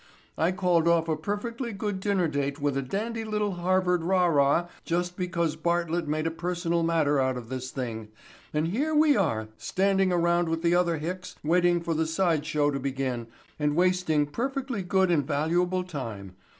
[0.35, 4.67] "I called off a perfectly good dinner date with a dandy little Harvard rah rah
[4.83, 8.07] just because Bartlett made a personal matter out of this thing
[8.51, 12.71] and here we are standing around with the other hicks waiting for the side show
[12.71, 13.27] to begin
[13.59, 16.35] and wasting perfectly good and valuable time.